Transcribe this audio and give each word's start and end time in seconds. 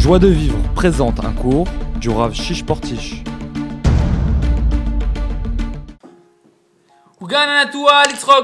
Joie 0.00 0.18
de 0.18 0.28
vivre 0.28 0.56
présente 0.74 1.22
un 1.22 1.32
cours 1.32 1.66
du 1.96 2.08
Rav 2.08 2.32
Shish 2.32 2.64
Portish. 2.64 3.22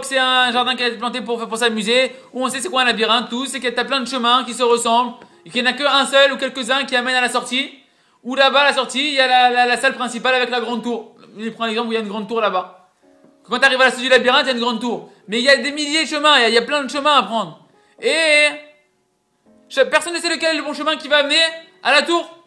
C'est 0.03 0.19
un 0.19 0.53
jardin 0.53 0.77
qui 0.77 0.83
a 0.83 0.89
été 0.89 0.99
planté 0.99 1.23
pour, 1.23 1.49
pour 1.49 1.57
s'amuser, 1.57 2.13
où 2.35 2.45
on 2.45 2.51
sait 2.51 2.61
c'est 2.61 2.69
quoi 2.69 2.83
un 2.83 2.85
labyrinthe, 2.85 3.31
tout, 3.31 3.47
c'est 3.47 3.59
qu'il 3.59 3.73
y 3.73 3.75
a 3.75 3.85
plein 3.87 4.01
de 4.01 4.07
chemins 4.07 4.45
qui 4.45 4.53
se 4.53 4.63
ressemblent, 4.63 5.15
et 5.47 5.51
qu'il 5.51 5.63
n'y 5.63 5.69
en 5.69 5.73
a 5.73 5.75
qu'un 5.75 6.05
seul 6.05 6.35
ou 6.35 6.37
quelques-uns 6.37 6.85
qui 6.85 6.95
amènent 6.95 7.17
à 7.17 7.23
la 7.23 7.31
sortie, 7.31 7.71
ou 8.23 8.35
là-bas, 8.35 8.61
à 8.61 8.65
la 8.67 8.75
sortie, 8.75 9.09
il 9.09 9.15
y 9.15 9.21
a 9.21 9.27
la, 9.27 9.51
la- 9.51 9.67
la 9.67 9.77
salle 9.79 9.95
principale 9.95 10.35
avec 10.35 10.51
la 10.51 10.61
grande 10.61 10.83
tour. 10.83 11.15
Je 11.39 11.49
prends 11.49 11.65
l'exemple 11.65 11.89
où 11.89 11.93
il 11.93 11.95
y 11.95 11.99
a 11.99 12.01
une 12.03 12.09
grande 12.09 12.29
tour 12.29 12.43
là-bas. 12.43 12.91
Quand 13.49 13.59
tu 13.59 13.65
arrives 13.65 13.81
à 13.81 13.85
la 13.87 13.91
sortie 13.91 14.05
du 14.05 14.11
labyrinthe, 14.11 14.43
il 14.45 14.49
y 14.49 14.51
a 14.51 14.55
une 14.55 14.61
grande 14.61 14.81
tour. 14.81 15.09
Mais 15.27 15.39
il 15.39 15.45
y 15.45 15.49
a 15.49 15.57
des 15.57 15.73
milliers 15.73 16.05
de 16.05 16.09
chemins, 16.09 16.37
il 16.37 16.43
y 16.43 16.45
a, 16.45 16.49
il 16.51 16.55
y 16.55 16.59
a 16.59 16.63
plein 16.63 16.85
de 16.85 16.91
chemins 16.91 17.17
à 17.17 17.23
prendre. 17.23 17.61
Et 18.03 18.49
personne 19.91 20.15
ne 20.15 20.21
sait 20.21 20.29
lequel 20.29 20.55
est 20.55 20.59
le 20.59 20.65
bon 20.65 20.75
chemin 20.75 20.97
qui 20.97 21.09
va 21.09 21.19
amener 21.19 21.41
à 21.83 21.93
la 21.93 22.03
tour. 22.03 22.45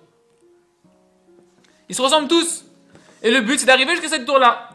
Ils 1.90 1.96
se 1.96 2.02
ressemblent 2.02 2.28
tous. 2.28 2.66
Et 3.22 3.32
le 3.32 3.42
but, 3.42 3.60
c'est 3.60 3.66
d'arriver 3.66 3.92
jusqu'à 3.92 4.10
cette 4.10 4.26
tour-là. 4.26 4.70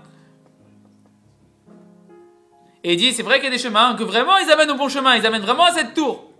Et 2.82 2.92
il 2.92 2.96
dit, 2.98 3.14
c'est 3.14 3.22
vrai 3.22 3.36
qu'il 3.36 3.44
y 3.44 3.48
a 3.48 3.56
des 3.56 3.62
chemins, 3.62 3.94
que 3.94 4.02
vraiment 4.02 4.36
ils 4.36 4.50
amènent 4.50 4.70
au 4.70 4.74
bon 4.74 4.88
chemin, 4.88 5.16
ils 5.16 5.26
amènent 5.26 5.42
vraiment 5.42 5.64
à 5.64 5.72
cette 5.72 5.94
tour. 5.94 6.30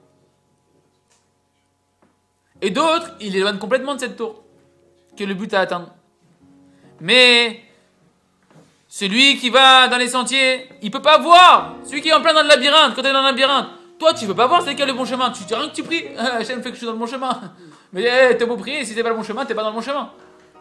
Et 2.61 2.71
d'autres, 2.71 3.13
ils 3.21 3.33
l'éloignent 3.33 3.59
complètement 3.59 3.95
de 3.95 4.01
cette 4.01 4.17
tour, 4.17 4.43
qui 5.17 5.23
est 5.23 5.27
le 5.27 5.35
but 5.35 5.53
à 5.55 5.61
atteindre. 5.61 5.95
Mais 7.01 7.63
celui 8.89 9.39
qui 9.39 9.49
va 9.49 9.89
dans 9.89 9.97
les 9.97 10.09
sentiers, 10.09 10.69
il 10.83 10.91
peut 10.91 11.03
pas 11.03 11.19
voir. 11.19 11.77
Celui 11.85 12.03
qui 12.03 12.11
est 12.11 12.13
en 12.13 12.21
plein 12.21 12.35
dans 12.35 12.43
le 12.43 12.49
labyrinthe, 12.49 12.95
quand 12.95 13.03
tu 13.03 13.09
es 13.09 13.13
dans 13.13 13.23
le 13.23 13.29
labyrinthe, 13.29 13.69
toi 13.99 14.13
tu 14.15 14.27
peux 14.27 14.35
pas 14.35 14.47
voir 14.47 14.63
c'est 14.63 14.79
est 14.79 14.87
le 14.87 14.93
bon 14.93 15.05
chemin. 15.05 15.31
Tu 15.31 15.45
dis 15.45 15.55
rien 15.55 15.69
que 15.69 15.75
tu 15.75 15.83
pries, 15.83 16.05
Hachem 16.19 16.63
fait 16.63 16.71
que 16.71 16.75
je 16.75 16.79
suis 16.79 16.87
dans 16.87 16.93
le 16.93 16.99
bon 16.99 17.07
chemin. 17.07 17.41
Mais 17.93 18.05
eh, 18.31 18.37
t'es 18.37 18.47
beau 18.47 18.57
prier, 18.57 18.85
si 18.85 18.95
t'es 18.95 19.03
pas 19.03 19.11
le 19.11 19.15
bon 19.15 19.23
chemin, 19.23 19.45
t'es 19.45 19.55
pas 19.55 19.63
dans 19.63 19.71
le 19.71 19.75
bon 19.75 19.83
chemin. 19.83 20.11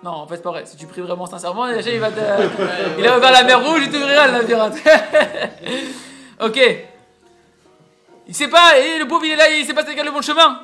Non, 0.04 0.12
en 0.12 0.28
fait, 0.28 0.36
c'est 0.36 0.44
pas 0.44 0.52
vrai. 0.52 0.66
Si 0.66 0.76
tu 0.76 0.86
pries 0.86 1.02
vraiment 1.02 1.26
sincèrement, 1.26 1.64
Hachem 1.64 1.94
il 1.94 2.00
va 2.00 2.12
te. 2.12 2.20
il 3.00 3.08
a 3.08 3.18
ouvert 3.18 3.32
la 3.32 3.44
mer 3.44 3.64
rouge, 3.64 3.82
il 3.86 3.92
t'ouvrira 3.92 4.28
le 4.28 4.34
labyrinthe. 4.34 4.78
ok. 6.42 6.60
Il 8.28 8.36
sait 8.36 8.48
pas, 8.48 8.78
et 8.78 9.00
le 9.00 9.08
pauvre 9.08 9.26
il 9.26 9.32
est 9.32 9.36
là, 9.36 9.50
il 9.50 9.66
sait 9.66 9.74
pas 9.74 9.84
c'est 9.86 9.98
est 9.98 10.04
le 10.04 10.12
bon 10.12 10.22
chemin. 10.22 10.62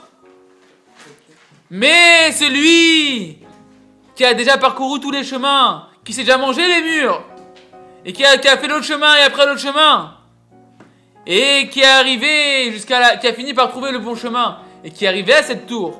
Mais 1.70 2.32
celui 2.32 3.38
qui 4.16 4.26
a 4.26 4.34
déjà 4.34 4.58
parcouru 4.58 5.00
tous 5.00 5.12
les 5.12 5.24
chemins, 5.24 5.88
qui 6.04 6.14
s'est 6.14 6.24
déjà 6.24 6.38
mangé 6.38 6.68
les 6.68 6.82
murs, 6.82 7.24
et 8.06 8.14
qui 8.14 8.26
a, 8.26 8.38
qui 8.38 8.48
a 8.48 8.58
fait 8.58 8.68
l'autre 8.68 8.86
chemin 8.86 9.16
et 9.18 9.22
après 9.22 9.46
l'autre 9.46 9.60
chemin, 9.60 10.16
et 11.26 11.68
qui 11.70 11.82
est 11.82 11.86
arrivé 11.86 12.72
jusqu'à 12.72 13.00
la, 13.00 13.18
qui 13.18 13.28
a 13.28 13.34
fini 13.34 13.54
par 13.54 13.70
trouver 13.70 13.92
le 13.92 14.00
bon 14.00 14.16
chemin, 14.16 14.60
et 14.84 14.92
qui 14.92 15.06
est 15.06 15.08
arrivé 15.08 15.34
à 15.34 15.44
cette 15.44 15.68
tour, 15.68 16.00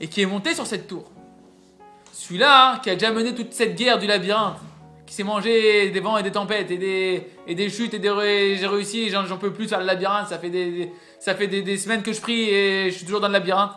et 0.00 0.08
qui 0.08 0.22
est 0.22 0.26
monté 0.26 0.54
sur 0.54 0.66
cette 0.66 0.86
tour. 0.86 1.04
Celui-là, 2.12 2.72
hein, 2.74 2.80
qui 2.82 2.90
a 2.90 2.94
déjà 2.94 3.10
mené 3.10 3.34
toute 3.34 3.52
cette 3.52 3.74
guerre 3.74 3.98
du 3.98 4.06
labyrinthe, 4.06 4.58
qui 5.06 5.14
s'est 5.14 5.24
mangé 5.24 5.90
des 5.90 6.00
vents 6.00 6.16
et 6.18 6.22
des 6.22 6.30
tempêtes, 6.32 6.70
et 6.70 6.78
des, 6.78 7.26
et 7.46 7.54
des 7.54 7.68
chutes, 7.68 7.94
et 7.94 7.98
des, 7.98 8.56
j'ai 8.58 8.66
réussi, 8.66 9.10
j'en, 9.10 9.36
peux 9.36 9.52
plus 9.52 9.68
faire 9.68 9.80
le 9.80 9.86
labyrinthe, 9.86 10.28
ça 10.28 10.38
fait 10.38 10.50
des, 10.50 10.70
des- 10.70 10.92
ça 11.18 11.34
fait 11.34 11.46
des, 11.46 11.62
des 11.62 11.76
semaines 11.76 12.02
que 12.02 12.12
je 12.12 12.20
prie 12.20 12.48
et 12.48 12.90
je 12.90 12.96
suis 12.96 13.04
toujours 13.04 13.20
dans 13.20 13.28
le 13.28 13.32
labyrinthe. 13.32 13.72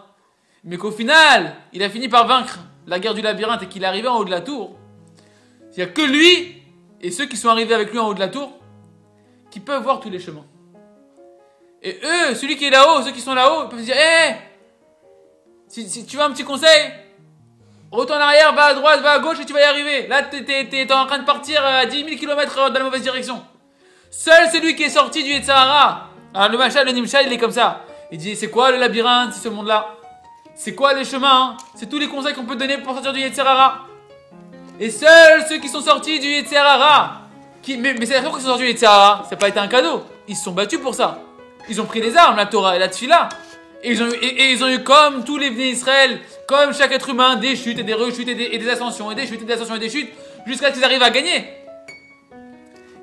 Mais 0.63 0.77
qu'au 0.77 0.91
final, 0.91 1.55
il 1.73 1.83
a 1.83 1.89
fini 1.89 2.07
par 2.07 2.25
vaincre 2.25 2.59
la 2.87 2.99
guerre 2.99 3.13
du 3.13 3.21
labyrinthe 3.21 3.63
et 3.63 3.67
qu'il 3.67 3.83
est 3.83 3.87
arrivé 3.87 4.07
en 4.07 4.17
haut 4.17 4.25
de 4.25 4.31
la 4.31 4.41
tour. 4.41 4.75
Il 5.71 5.77
n'y 5.77 5.83
a 5.83 5.87
que 5.87 6.01
lui 6.01 6.55
et 7.01 7.11
ceux 7.11 7.25
qui 7.27 7.37
sont 7.37 7.49
arrivés 7.49 7.75
avec 7.75 7.91
lui 7.91 7.99
en 7.99 8.07
haut 8.07 8.13
de 8.15 8.19
la 8.19 8.29
tour 8.29 8.51
qui 9.55 9.61
peuvent 9.61 9.83
voir 9.83 10.01
tous 10.01 10.09
les 10.09 10.19
chemins. 10.19 10.43
Et 11.81 11.97
eux, 12.03 12.35
celui 12.35 12.57
qui 12.57 12.65
est 12.65 12.69
là-haut, 12.69 13.01
ceux 13.03 13.11
qui 13.11 13.21
sont 13.21 13.33
là-haut, 13.33 13.69
peuvent 13.69 13.79
se 13.79 13.85
dire 13.85 13.95
Hé 13.95 14.35
si, 15.69 16.05
tu 16.05 16.17
veux 16.17 16.23
un 16.23 16.31
petit 16.31 16.43
conseil, 16.43 16.91
retourne 17.89 18.19
en 18.19 18.25
arrière, 18.25 18.53
va 18.53 18.65
à 18.65 18.73
droite, 18.73 18.99
va 18.99 19.11
à 19.11 19.19
gauche 19.19 19.39
et 19.39 19.45
tu 19.45 19.53
vas 19.53 19.61
y 19.61 19.63
arriver. 19.63 20.07
Là, 20.07 20.23
t'es- 20.23 20.43
t'es 20.43 20.91
en 20.93 21.05
train 21.05 21.19
de 21.19 21.23
partir 21.23 21.65
à 21.65 21.85
10 21.85 22.03
000 22.03 22.17
km 22.17 22.69
dans 22.69 22.73
la 22.73 22.83
mauvaise 22.83 23.01
direction. 23.01 23.41
Seul 24.11 24.49
celui 24.51 24.75
qui 24.75 24.83
est 24.83 24.89
sorti 24.89 25.23
du 25.23 25.29
Yetzahara. 25.29 26.09
Alors, 26.33 26.49
le 26.49 26.57
Machal, 26.57 26.85
le 26.85 26.91
Nimshal, 26.91 27.27
il 27.27 27.31
est 27.31 27.37
comme 27.37 27.51
ça. 27.51 27.83
Il 28.11 28.17
dit 28.17 28.35
C'est 28.35 28.49
quoi 28.49 28.71
le 28.71 28.77
labyrinthe, 28.77 29.33
ce 29.33 29.47
monde-là? 29.47 29.95
C'est 30.53 30.75
quoi 30.75 30.93
les 30.93 31.05
chemins 31.05 31.51
hein? 31.51 31.57
C'est 31.75 31.89
tous 31.89 31.97
les 31.99 32.09
conseils 32.09 32.33
qu'on 32.33 32.43
peut 32.45 32.57
donner 32.57 32.77
pour 32.79 32.91
sortir 32.93 33.13
du 33.13 33.21
Yetzirara. 33.21 33.85
Et 34.81 34.89
seuls 34.89 35.45
ceux 35.47 35.59
qui 35.59 35.69
sont 35.69 35.81
sortis 35.81 36.19
du 36.19 36.27
Yetzirara, 36.27 37.21
mais, 37.67 37.93
mais 37.93 38.05
c'est 38.05 38.13
la 38.13 38.21
fois 38.21 38.31
qu'ils 38.31 38.41
sont 38.41 38.47
sortis 38.47 38.65
Yetzirara, 38.65 39.23
ça 39.23 39.31
n'a 39.31 39.37
pas 39.37 39.49
été 39.49 39.59
un 39.59 39.67
cadeau. 39.67 40.03
Ils 40.27 40.35
se 40.35 40.43
sont 40.43 40.51
battus 40.51 40.79
pour 40.79 40.95
ça. 40.95 41.19
Ils 41.69 41.81
ont 41.81 41.85
pris 41.85 42.01
les 42.01 42.15
armes, 42.15 42.37
la 42.37 42.45
Torah 42.45 42.75
et 42.75 42.79
la 42.79 42.89
Tfila. 42.89 43.29
Et 43.83 43.91
ils 43.91 44.63
ont, 44.63 44.69
eu- 44.69 44.83
comme 44.83 45.23
tous 45.23 45.37
les 45.37 45.49
venus 45.49 45.73
d'Israël, 45.73 46.19
comme 46.47 46.73
chaque 46.73 46.91
être 46.91 47.09
humain, 47.09 47.35
des 47.35 47.55
chutes 47.55 47.77
et 47.77 47.83
des 47.83 47.93
rechutes 47.93 48.27
et 48.27 48.57
des, 48.57 48.69
ascensions 48.69 49.11
et 49.11 49.15
des 49.15 49.27
chutes 49.27 49.41
et 49.41 49.45
des 49.45 49.53
ascensions 49.53 49.75
et 49.75 49.79
des 49.79 49.89
chutes, 49.89 50.09
jusqu'à 50.47 50.69
ce 50.69 50.73
qu'ils 50.73 50.83
arrivent 50.83 51.03
à 51.03 51.11
gagner. 51.11 51.45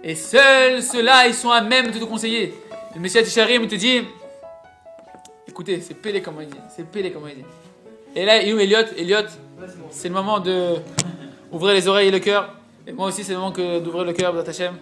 Et 0.03 0.17
seuls 0.17 0.83
ceux-là, 0.83 1.29
ils 1.29 1.35
sont 1.35 1.51
à 1.51 1.61
même 1.61 1.91
de 1.93 1.99
te 1.99 2.05
conseiller. 2.05 2.55
Le 2.95 3.01
Messie 3.01 3.23
Tisharim 3.23 3.69
te 3.69 3.77
dit, 3.77 4.03
Écoutez, 5.47 5.81
c'est 5.81 5.95
Pélé 5.95 6.21
comme 6.21 6.39
il 6.41 6.49
dit. 6.49 6.59
C'est 6.75 6.91
Pélé 6.91 7.13
comme 7.13 7.29
il 7.29 7.37
dit. 7.37 7.45
Et 8.17 8.25
là, 8.25 8.43
Elliot? 8.43 8.79
Elliot, 8.97 9.27
c'est 9.91 10.09
le 10.09 10.15
moment 10.15 10.41
de 10.41 10.77
ouvrir 11.53 11.75
les 11.75 11.87
oreilles 11.87 12.09
et 12.09 12.13
le 12.13 12.19
cœur. 12.19 12.53
Et 12.88 12.94
moi 12.94 13.08
aussi, 13.08 13.24
c'est 13.24 13.34
le 13.34 13.40
moment 13.40 13.52
que 13.52 13.80
d'ouvrir 13.80 14.06
le 14.06 14.14
cœur, 14.14 14.34
B'dat 14.34 14.50
Hashem. 14.50 14.74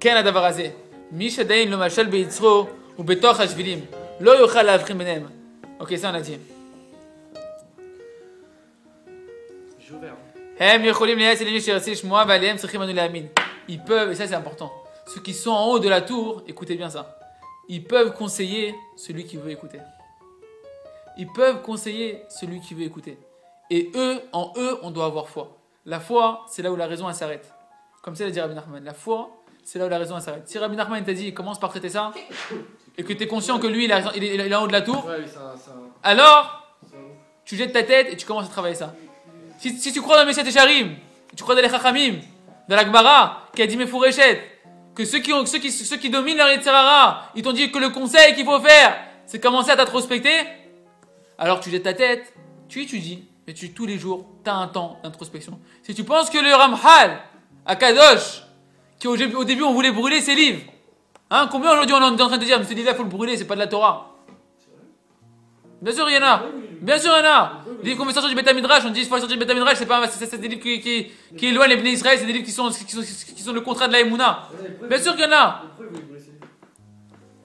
כן 0.00 0.16
הדבר 0.16 0.44
הזה? 0.44 0.70
מי 1.10 1.30
שעדיין 1.30 1.70
לא 1.70 1.86
משל 1.86 2.06
ביצרו 2.06 2.66
ובתוך 2.98 3.40
השבילים, 3.40 3.84
לא 4.20 4.30
יוכל 4.30 4.62
להבחין 4.62 4.98
ביניהם. 4.98 5.26
אוקיי, 5.80 5.96
ça 5.96 6.00
on 6.00 6.14
a 6.14 6.20
dit. 6.20 6.54
הם 10.58 10.84
יכולים 10.84 11.18
לייעץ 11.18 11.40
למי 11.40 11.60
שירצה 11.60 11.90
לשמוע 11.90 12.24
ועליהם 12.28 12.56
צריכים 12.56 12.82
אנו 12.82 12.92
להאמין. 12.92 13.26
Ils 13.68 13.80
peuvent, 13.86 14.12
et 14.12 14.14
ça 14.14 14.26
c'est 14.26 14.34
important, 14.34 14.70
ceux 15.06 15.20
qui 15.20 15.32
sont 15.32 15.50
en 15.50 15.66
haut 15.68 15.78
de 15.78 15.88
la 15.88 16.02
tour, 16.02 16.42
écoutez 16.46 16.76
bien 16.76 16.90
ça, 16.90 17.18
ils 17.68 17.82
peuvent 17.82 18.12
conseiller 18.12 18.74
celui 18.96 19.24
qui 19.24 19.36
veut 19.36 19.50
écouter. 19.50 19.80
Ils 21.16 21.28
peuvent 21.28 21.62
conseiller 21.62 22.22
celui 22.28 22.60
qui 22.60 22.74
veut 22.74 22.82
écouter. 22.82 23.16
Et 23.69 23.91
eux, 23.95 24.21
en 24.33 24.53
eux, 24.57 24.77
on 24.81 24.91
doit 24.91 25.05
avoir 25.05 25.29
foi. 25.29 25.57
La 25.85 25.99
foi, 25.99 26.45
c'est 26.49 26.61
là 26.61 26.71
où 26.71 26.75
la 26.75 26.87
raison 26.87 27.11
s'arrête. 27.13 27.51
Comme 28.01 28.15
ça 28.15 28.25
l'a 28.25 28.31
dit 28.31 28.39
Rabbi 28.39 28.55
Nachman. 28.55 28.83
La 28.83 28.93
foi, 28.93 29.29
c'est 29.63 29.77
là 29.79 29.85
où 29.85 29.89
la 29.89 29.97
raison 29.99 30.19
s'arrête. 30.19 30.47
Si 30.47 30.57
Rabbi 30.57 30.75
Nachman 30.75 31.03
t'a 31.03 31.13
dit 31.13 31.33
commence 31.33 31.59
par 31.59 31.69
traiter 31.69 31.89
ça, 31.89 32.11
et 32.97 33.03
que 33.03 33.13
tu 33.13 33.23
es 33.23 33.27
conscient 33.27 33.59
que 33.59 33.67
lui 33.67 33.85
il, 33.85 33.91
a 33.91 33.97
raison- 33.97 34.11
il 34.15 34.23
est, 34.23 34.35
il 34.35 34.41
est 34.41 34.55
en 34.55 34.63
haut 34.63 34.67
de 34.67 34.71
la 34.71 34.81
tour, 34.81 35.05
Ouais, 35.05 35.17
oui, 35.19 35.27
ça, 35.27 35.55
ça, 35.57 35.71
alors 36.03 36.77
tu 37.45 37.55
jettes 37.55 37.73
ta 37.73 37.83
tête 37.83 38.11
et 38.11 38.17
tu 38.17 38.25
commences 38.25 38.45
à 38.45 38.49
travailler 38.49 38.75
ça. 38.75 38.93
Si, 39.59 39.77
si 39.77 39.91
tu 39.93 40.01
crois 40.01 40.15
dans 40.17 40.21
le 40.23 40.27
Messie 40.27 40.43
Tesharim, 40.43 40.95
tu 41.35 41.43
crois 41.43 41.55
dans 41.55 41.61
les 41.61 41.69
Chachamim, 41.69 42.19
dans 42.67 42.75
la 42.75 42.83
Gemara, 42.85 43.47
qui 43.55 43.61
a 43.61 43.67
dit 43.67 43.77
Mefureshet, 43.77 44.43
que 44.95 45.05
ceux 45.05 45.19
qui, 45.19 45.31
ont, 45.33 45.45
ceux, 45.45 45.59
qui, 45.59 45.71
ceux 45.71 45.97
qui 45.97 46.09
dominent 46.09 46.37
leur 46.37 46.49
Yetzirara, 46.49 47.31
ils 47.35 47.41
t'ont 47.41 47.53
dit 47.53 47.71
que 47.71 47.79
le 47.79 47.89
conseil 47.89 48.35
qu'il 48.35 48.45
faut 48.45 48.59
faire, 48.59 48.97
c'est 49.25 49.39
commencer 49.39 49.71
à 49.71 49.77
t'introspecter, 49.77 50.29
alors 51.37 51.59
tu 51.59 51.69
jettes 51.69 51.83
ta 51.83 51.93
tête, 51.93 52.33
tu 52.67 52.81
étudies, 52.83 53.28
mais 53.49 53.55
tu, 53.55 53.71
tous 53.71 53.87
les 53.87 53.97
jours, 53.97 54.27
tu 54.43 54.49
as 54.51 54.53
un 54.53 54.67
temps 54.67 54.99
d'introspection. 55.03 55.59
Si 55.81 55.95
tu 55.95 56.03
penses 56.03 56.29
que 56.29 56.37
le 56.37 56.53
Ramhal, 56.53 57.17
à 57.65 57.75
Kadosh, 57.75 58.43
qui 58.99 59.07
au, 59.07 59.17
début 59.17 59.63
on 59.63 59.73
voulait 59.73 59.91
brûler 59.91 60.21
ses 60.21 60.35
livres, 60.35 60.61
hein, 61.31 61.49
combien 61.51 61.71
aujourd'hui 61.71 61.95
on 61.95 62.15
est 62.15 62.21
en 62.21 62.27
train 62.27 62.37
de 62.37 62.45
dire, 62.45 62.59
mais 62.59 62.65
ce 62.65 62.75
livre-là, 62.75 62.91
il 62.91 62.97
faut 62.97 63.01
le 63.01 63.09
brûler, 63.09 63.37
c'est 63.37 63.47
pas 63.47 63.55
de 63.55 63.61
la 63.61 63.65
Torah 63.65 64.13
Bien 65.81 65.91
sûr, 65.91 66.07
il 66.11 66.13
y 66.13 66.19
en 66.19 66.27
a. 66.27 66.43
Bien 66.79 66.99
sûr, 66.99 67.11
il 67.17 67.25
y 67.25 67.27
en 67.27 67.31
a. 67.31 67.63
Les 67.81 67.89
livres 67.89 67.99
qu'on 67.99 68.05
veut 68.05 68.13
sortir 68.13 68.29
du 68.29 68.35
Beth 68.35 68.53
Midrash, 68.53 68.83
on 68.85 68.91
dit 68.91 68.99
qu'il 68.99 69.09
faut 69.09 69.17
sortir 69.17 69.35
du 69.35 69.43
Beth 69.43 69.55
Midrash, 69.55 69.77
c'est 69.79 69.87
pas, 69.87 70.07
c'est, 70.07 70.39
des 70.39 70.47
livres 70.47 70.61
qui, 70.61 71.47
éloignent 71.47 71.69
les 71.69 71.77
Bnei 71.77 71.93
Israël, 71.93 72.19
c'est 72.19 72.27
des 72.27 72.33
livres 72.33 72.45
qui 72.45 72.51
sont, 72.51 72.69
le 73.51 73.61
contrat 73.61 73.87
de 73.87 73.93
la 73.93 74.01
Emouna. 74.01 74.47
Bien 74.87 75.01
sûr 75.01 75.15
qu'il 75.15 75.25
y 75.25 75.27
en 75.27 75.31
a. 75.31 75.63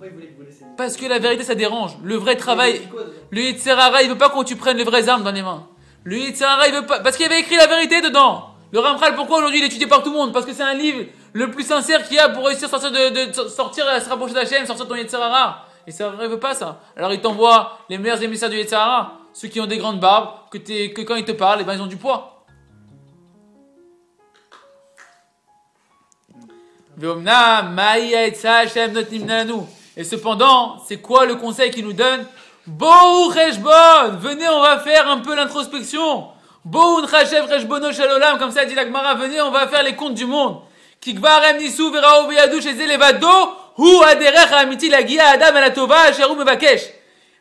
Il 0.02 0.08
il 0.20 0.66
Parce 0.76 0.98
que 0.98 1.06
la 1.06 1.18
vérité, 1.18 1.44
ça 1.44 1.54
dérange. 1.54 1.96
Le 2.04 2.16
vrai 2.16 2.36
travail, 2.36 2.82
le 3.30 3.40
Yitzhara, 3.40 4.02
il 4.02 4.10
veut 4.10 4.18
pas 4.18 4.28
qu'on 4.28 4.44
tu 4.44 4.56
prennes 4.56 4.76
les 4.76 4.84
vraies 4.84 5.08
armes 5.08 5.22
dans 5.22 5.32
les 5.32 5.40
mains. 5.40 5.66
Le 6.04 6.18
Yitzhara, 6.18 6.68
il 6.68 6.74
veut 6.74 6.86
pas, 6.86 7.00
parce 7.00 7.16
qu'il 7.16 7.24
avait 7.26 7.40
écrit 7.40 7.56
la 7.56 7.66
vérité 7.66 8.02
dedans. 8.02 8.50
Le 8.72 8.78
Ramchal, 8.78 9.14
pourquoi 9.14 9.38
aujourd'hui 9.38 9.58
il 9.60 9.64
est 9.64 9.68
étudié 9.68 9.86
par 9.86 10.02
tout 10.02 10.10
le 10.10 10.16
monde? 10.16 10.32
Parce 10.32 10.44
que 10.44 10.52
c'est 10.52 10.62
un 10.62 10.74
livre 10.74 11.06
le 11.32 11.50
plus 11.50 11.64
sincère 11.64 12.06
qu'il 12.06 12.16
y 12.16 12.18
a 12.18 12.28
pour 12.28 12.46
réussir 12.46 12.72
à 12.72 12.78
sortir 12.78 12.90
de, 12.90 13.32
sortir 13.48 13.88
à 13.88 14.00
se 14.00 14.08
rapprocher 14.08 14.34
d'Hachem, 14.34 14.66
sortir 14.66 14.84
de 14.84 14.90
ton 14.90 14.96
Yitzhara. 14.96 15.66
Et 15.86 15.92
ça 15.92 16.10
ne 16.10 16.26
veut 16.26 16.38
pas 16.38 16.54
ça. 16.54 16.80
Alors 16.96 17.12
il 17.12 17.20
t'envoie 17.20 17.78
les 17.88 17.98
meilleurs 17.98 18.22
émissaires 18.22 18.50
du 18.50 18.56
Yitzhara, 18.56 19.18
ceux 19.32 19.48
qui 19.48 19.60
ont 19.60 19.66
des 19.66 19.78
grandes 19.78 20.00
barbes, 20.00 20.30
que, 20.50 21.02
quand 21.02 21.16
ils 21.16 21.24
te 21.24 21.32
parlent, 21.32 21.60
eh 21.62 21.64
ben, 21.64 21.74
ils 21.74 21.82
ont 21.82 21.86
du 21.86 21.96
poids. 21.96 22.44
Et 29.96 30.04
cependant, 30.04 30.78
c'est 30.86 31.00
quoi 31.00 31.26
le 31.26 31.36
conseil 31.36 31.70
qu'il 31.70 31.84
nous 31.84 31.92
donne? 31.92 32.26
Bou 32.66 33.28
Reshbon 33.28 34.16
Venez, 34.20 34.48
on 34.48 34.60
va 34.62 34.78
faire 34.78 35.08
un 35.08 35.18
peu 35.18 35.34
l'introspection. 35.34 36.28
Boun 36.64 37.06
Chashev 37.06 37.44
Reshbono 37.46 37.92
Shalolam, 37.92 38.38
comme 38.38 38.50
ça 38.50 38.64
dit 38.64 38.74
la 38.74 38.84
Gemara, 38.84 39.14
venez, 39.16 39.40
on 39.42 39.50
va 39.50 39.68
faire 39.68 39.82
les 39.82 39.94
comptes 39.94 40.14
du 40.14 40.24
monde. 40.24 40.60
Kikvarem 41.00 41.58
Nisu 41.58 41.90
Verao 41.90 42.26
Beyadou 42.26 42.62
chez 42.62 42.70
Elevado, 42.70 43.28
Hu 43.76 44.02
aderech 44.04 44.52
amiti 44.52 44.88
lagia 44.88 45.26
adam 45.34 45.56
alatova 45.56 46.10
sheru 46.14 46.36
mevakesh. 46.36 46.82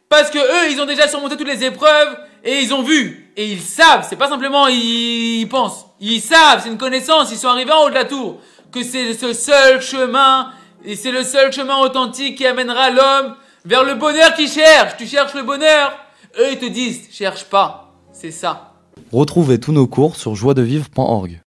Parce 0.09 0.29
que 0.29 0.39
eux, 0.39 0.71
ils 0.71 0.81
ont 0.81 0.85
déjà 0.85 1.07
surmonté 1.07 1.37
toutes 1.37 1.47
les 1.47 1.63
épreuves 1.63 2.17
et 2.43 2.59
ils 2.59 2.73
ont 2.73 2.81
vu 2.81 3.31
et 3.37 3.45
ils 3.45 3.61
savent. 3.61 4.05
C'est 4.07 4.17
pas 4.17 4.27
simplement 4.27 4.67
ils 4.67 5.47
pensent. 5.49 5.85
Ils 6.01 6.19
savent. 6.19 6.61
C'est 6.61 6.69
une 6.69 6.77
connaissance. 6.77 7.31
Ils 7.31 7.37
sont 7.37 7.47
arrivés 7.47 7.71
en 7.71 7.85
haut 7.85 7.89
de 7.89 7.95
la 7.95 8.05
tour 8.05 8.39
que 8.73 8.83
c'est 8.83 9.13
ce 9.13 9.31
seul 9.31 9.81
chemin 9.81 10.51
et 10.83 10.95
c'est 10.97 11.11
le 11.11 11.23
seul 11.23 11.53
chemin 11.53 11.77
authentique 11.77 12.37
qui 12.37 12.45
amènera 12.45 12.89
l'homme 12.89 13.35
vers 13.65 13.83
le 13.83 13.95
bonheur 13.95 14.33
qu'il 14.35 14.49
cherche. 14.49 14.97
Tu 14.97 15.07
cherches 15.07 15.33
le 15.33 15.43
bonheur. 15.43 15.97
Eux, 16.39 16.51
ils 16.51 16.59
te 16.59 16.65
disent, 16.65 17.07
cherche 17.11 17.45
pas. 17.45 17.93
C'est 18.11 18.31
ça. 18.31 18.73
Retrouvez 19.11 19.59
tous 19.59 19.71
nos 19.71 19.87
cours 19.87 20.15
sur 20.15 20.35
joiedevivre.org. 20.35 21.41